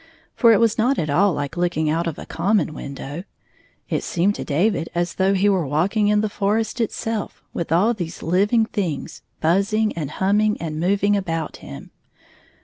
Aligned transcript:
For 0.33 0.51
it 0.51 0.59
was 0.59 0.79
not 0.79 0.97
at 0.97 1.11
all 1.11 1.31
like 1.33 1.55
looking 1.55 1.87
out 1.87 2.07
of 2.07 2.17
a 2.17 2.25
common 2.25 2.73
window. 2.73 3.23
It 3.87 4.03
seemed 4.03 4.33
to 4.33 4.43
David 4.43 4.89
as 4.95 5.13
though 5.13 5.35
he 5.35 5.47
were 5.47 5.67
walking 5.67 6.07
in 6.07 6.21
the 6.21 6.27
forest 6.27 6.81
itself 6.81 7.43
with 7.53 7.71
all 7.71 7.93
these 7.93 8.23
living 8.23 8.65
things 8.65 9.21
buzzing 9.41 9.93
and 9.95 10.09
hum 10.09 10.37
ming 10.37 10.57
and 10.59 10.79
moving 10.79 11.15
about 11.15 11.57
him. 11.57 11.91